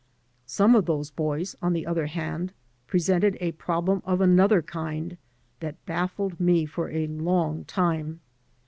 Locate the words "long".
7.05-7.65